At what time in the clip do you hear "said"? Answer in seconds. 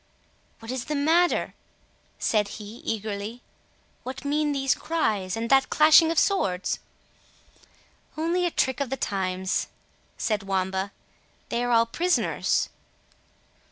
2.17-2.47, 10.17-10.41